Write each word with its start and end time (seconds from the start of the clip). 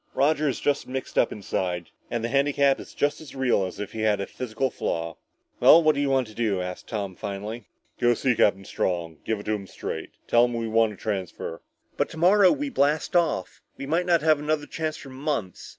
Roger 0.15 0.47
is 0.49 0.59
just 0.59 0.87
mixed 0.87 1.15
up 1.15 1.31
inside. 1.31 1.91
And 2.09 2.23
the 2.23 2.27
handicap 2.29 2.79
is 2.79 2.95
just 2.95 3.21
as 3.21 3.35
real 3.35 3.63
as 3.67 3.79
if 3.79 3.91
he 3.91 4.01
had 4.01 4.19
a 4.19 4.25
physical 4.25 4.71
flaw. 4.71 5.15
"Well, 5.59 5.83
what 5.83 5.93
do 5.93 6.01
you 6.01 6.09
want 6.09 6.25
to 6.25 6.33
do?" 6.33 6.59
asked 6.59 6.87
Tom 6.87 7.15
finally. 7.15 7.67
"Go 7.99 8.15
see 8.15 8.33
Captain 8.33 8.65
Strong. 8.65 9.17
Give 9.25 9.39
it 9.39 9.43
to 9.45 9.53
him 9.53 9.67
straight. 9.67 10.09
Tell 10.27 10.45
him 10.45 10.55
we 10.55 10.67
want 10.67 10.91
a 10.93 10.95
transfer." 10.95 11.61
"But 11.97 12.09
tomorrow 12.09 12.51
we 12.51 12.71
blast 12.71 13.15
off. 13.15 13.61
We 13.77 13.85
might 13.85 14.07
not 14.07 14.23
have 14.23 14.39
another 14.39 14.65
chance 14.65 14.97
for 14.97 15.11
months! 15.11 15.69